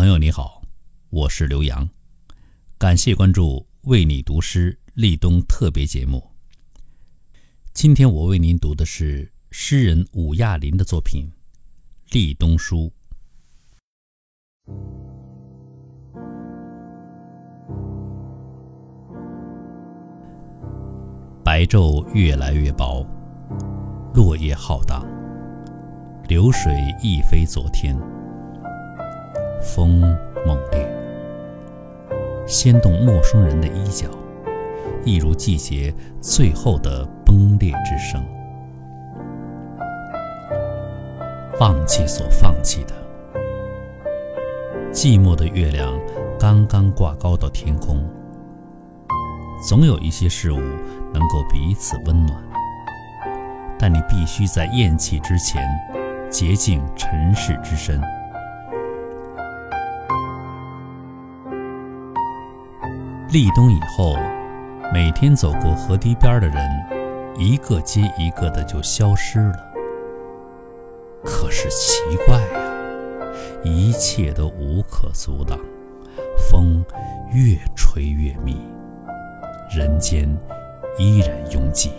[0.00, 0.62] 朋友你好，
[1.10, 1.86] 我是刘洋，
[2.78, 6.26] 感谢关注为你读诗立冬特别节目。
[7.74, 11.30] 今天我为您读的是诗人武亚林的作品
[12.14, 12.90] 《立冬书》。
[21.44, 23.06] 白昼越来越薄，
[24.14, 25.06] 落叶浩荡，
[26.26, 27.94] 流水亦非昨天。
[29.60, 30.00] 风
[30.46, 30.88] 猛烈，
[32.46, 34.08] 掀动陌生人的衣角，
[35.04, 38.24] 一如季节最后的崩裂之声。
[41.58, 42.94] 放弃所放弃的，
[44.92, 45.98] 寂寞的月亮
[46.38, 48.02] 刚刚挂高到天空。
[49.68, 50.58] 总有一些事物
[51.12, 52.42] 能够彼此温暖，
[53.78, 55.62] 但你必须在咽气之前
[56.30, 58.00] 洁净尘世之身。
[63.32, 64.16] 立冬以后，
[64.92, 66.68] 每天走过河堤边的人，
[67.38, 69.72] 一个接一个的就消失了。
[71.24, 75.56] 可是奇怪呀，一切都无可阻挡，
[76.36, 76.84] 风
[77.32, 78.56] 越吹越密，
[79.72, 80.28] 人间
[80.98, 81.92] 依然拥挤。